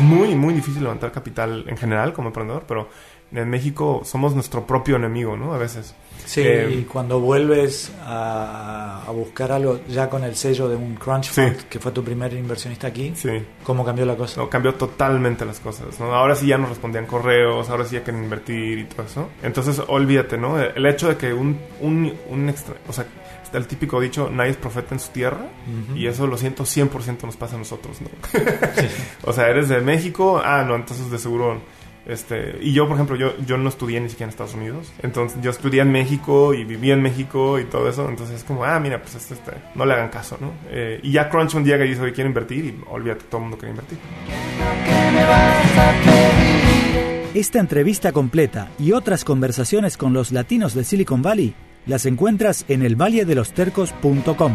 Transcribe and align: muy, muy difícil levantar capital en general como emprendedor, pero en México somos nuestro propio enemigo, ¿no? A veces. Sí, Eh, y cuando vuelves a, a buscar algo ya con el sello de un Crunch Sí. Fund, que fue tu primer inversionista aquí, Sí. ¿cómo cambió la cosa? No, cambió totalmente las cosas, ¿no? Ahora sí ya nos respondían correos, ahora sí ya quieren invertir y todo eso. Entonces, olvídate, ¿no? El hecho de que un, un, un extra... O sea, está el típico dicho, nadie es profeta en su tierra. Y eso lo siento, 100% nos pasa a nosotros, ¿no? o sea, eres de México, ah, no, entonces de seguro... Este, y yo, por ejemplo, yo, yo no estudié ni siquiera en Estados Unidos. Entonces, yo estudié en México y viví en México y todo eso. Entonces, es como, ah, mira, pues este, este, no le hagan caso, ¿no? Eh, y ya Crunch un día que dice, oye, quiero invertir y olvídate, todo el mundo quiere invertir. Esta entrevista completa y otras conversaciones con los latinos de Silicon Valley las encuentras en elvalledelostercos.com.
muy, 0.00 0.34
muy 0.34 0.54
difícil 0.54 0.82
levantar 0.82 1.12
capital 1.12 1.64
en 1.66 1.76
general 1.76 2.12
como 2.12 2.28
emprendedor, 2.28 2.64
pero 2.66 2.88
en 3.32 3.48
México 3.50 4.02
somos 4.04 4.34
nuestro 4.34 4.66
propio 4.66 4.96
enemigo, 4.96 5.36
¿no? 5.36 5.52
A 5.54 5.58
veces. 5.58 5.94
Sí, 6.24 6.40
Eh, 6.44 6.78
y 6.80 6.82
cuando 6.84 7.20
vuelves 7.20 7.92
a, 8.04 9.02
a 9.06 9.10
buscar 9.10 9.52
algo 9.52 9.80
ya 9.88 10.08
con 10.08 10.24
el 10.24 10.34
sello 10.34 10.68
de 10.68 10.74
un 10.76 10.94
Crunch 10.96 11.26
Sí. 11.30 11.40
Fund, 11.42 11.56
que 11.68 11.78
fue 11.78 11.92
tu 11.92 12.02
primer 12.02 12.32
inversionista 12.32 12.86
aquí, 12.88 13.12
Sí. 13.14 13.30
¿cómo 13.62 13.84
cambió 13.84 14.04
la 14.06 14.16
cosa? 14.16 14.40
No, 14.40 14.48
cambió 14.48 14.74
totalmente 14.74 15.44
las 15.44 15.60
cosas, 15.60 16.00
¿no? 16.00 16.12
Ahora 16.14 16.34
sí 16.34 16.46
ya 16.46 16.58
nos 16.58 16.70
respondían 16.70 17.06
correos, 17.06 17.68
ahora 17.70 17.84
sí 17.84 17.94
ya 17.96 18.02
quieren 18.02 18.24
invertir 18.24 18.78
y 18.78 18.84
todo 18.84 19.02
eso. 19.04 19.28
Entonces, 19.42 19.80
olvídate, 19.86 20.36
¿no? 20.38 20.58
El 20.60 20.84
hecho 20.86 21.08
de 21.08 21.16
que 21.16 21.32
un, 21.32 21.58
un, 21.80 22.12
un 22.28 22.48
extra... 22.48 22.74
O 22.88 22.92
sea, 22.92 23.06
está 23.44 23.58
el 23.58 23.66
típico 23.68 24.00
dicho, 24.00 24.28
nadie 24.32 24.50
es 24.52 24.56
profeta 24.56 24.94
en 24.94 25.00
su 25.00 25.10
tierra. 25.10 25.46
Y 25.94 26.06
eso 26.08 26.26
lo 26.26 26.36
siento, 26.38 26.64
100% 26.64 27.22
nos 27.24 27.36
pasa 27.36 27.54
a 27.54 27.58
nosotros, 27.58 28.00
¿no? 28.00 28.08
o 29.24 29.32
sea, 29.32 29.48
eres 29.48 29.68
de 29.68 29.80
México, 29.80 30.40
ah, 30.44 30.64
no, 30.66 30.74
entonces 30.74 31.10
de 31.10 31.18
seguro... 31.18 31.60
Este, 32.06 32.58
y 32.60 32.72
yo, 32.72 32.86
por 32.86 32.94
ejemplo, 32.94 33.16
yo, 33.16 33.36
yo 33.44 33.58
no 33.58 33.68
estudié 33.68 34.00
ni 34.00 34.08
siquiera 34.08 34.26
en 34.26 34.30
Estados 34.30 34.54
Unidos. 34.54 34.92
Entonces, 35.02 35.40
yo 35.42 35.50
estudié 35.50 35.82
en 35.82 35.90
México 35.90 36.54
y 36.54 36.64
viví 36.64 36.90
en 36.92 37.02
México 37.02 37.58
y 37.58 37.64
todo 37.64 37.88
eso. 37.88 38.08
Entonces, 38.08 38.36
es 38.36 38.44
como, 38.44 38.64
ah, 38.64 38.78
mira, 38.78 39.02
pues 39.02 39.16
este, 39.16 39.34
este, 39.34 39.52
no 39.74 39.84
le 39.84 39.94
hagan 39.94 40.08
caso, 40.08 40.38
¿no? 40.40 40.52
Eh, 40.70 41.00
y 41.02 41.12
ya 41.12 41.28
Crunch 41.28 41.54
un 41.54 41.64
día 41.64 41.76
que 41.78 41.84
dice, 41.84 42.00
oye, 42.00 42.12
quiero 42.12 42.28
invertir 42.28 42.64
y 42.64 42.80
olvídate, 42.88 43.24
todo 43.24 43.38
el 43.38 43.42
mundo 43.42 43.58
quiere 43.58 43.72
invertir. 43.72 43.98
Esta 47.34 47.58
entrevista 47.58 48.12
completa 48.12 48.70
y 48.78 48.92
otras 48.92 49.24
conversaciones 49.24 49.96
con 49.96 50.12
los 50.12 50.32
latinos 50.32 50.74
de 50.74 50.84
Silicon 50.84 51.22
Valley 51.22 51.54
las 51.86 52.06
encuentras 52.06 52.64
en 52.68 52.82
elvalledelostercos.com. 52.82 54.54